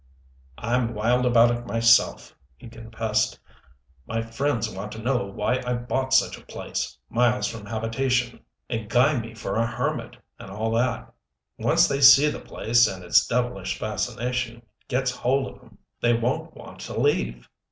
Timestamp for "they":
11.87-12.01, 16.01-16.15